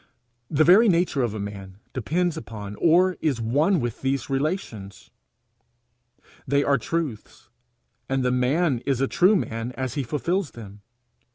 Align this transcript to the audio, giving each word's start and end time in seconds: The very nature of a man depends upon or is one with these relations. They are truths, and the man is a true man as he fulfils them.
The 0.49 0.63
very 0.63 0.89
nature 0.89 1.21
of 1.21 1.35
a 1.35 1.39
man 1.39 1.77
depends 1.93 2.35
upon 2.35 2.73
or 2.77 3.17
is 3.21 3.39
one 3.39 3.79
with 3.79 4.01
these 4.01 4.31
relations. 4.31 5.11
They 6.47 6.63
are 6.63 6.79
truths, 6.79 7.49
and 8.09 8.25
the 8.25 8.31
man 8.31 8.79
is 8.87 8.99
a 8.99 9.07
true 9.07 9.35
man 9.35 9.73
as 9.73 9.93
he 9.93 10.01
fulfils 10.01 10.53
them. 10.53 10.81